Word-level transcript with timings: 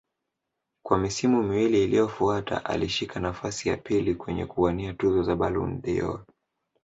Kwa 0.85 0.97
misimu 0.97 1.43
miwili 1.43 1.83
iliyofuata 1.83 2.65
alishika 2.65 3.19
nafasi 3.19 3.69
ya 3.69 3.77
pili 3.77 4.15
kwenye 4.15 4.45
kuwania 4.45 4.93
tuzo 4.93 5.23
za 5.23 5.35
Ballon 5.35 5.81
dâOr 5.81 6.23